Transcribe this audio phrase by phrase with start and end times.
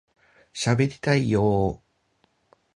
[0.51, 1.87] しゃべりたいよ～